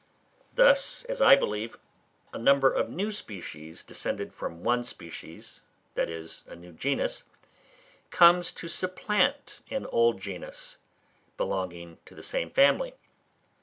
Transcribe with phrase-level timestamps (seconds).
[0.55, 1.77] Thus, as I believe,
[2.33, 5.61] a number of new species descended from one species,
[5.93, 7.25] that is a new genus,
[8.09, 10.79] comes to supplant an old genus,
[11.37, 12.95] belonging to the same family.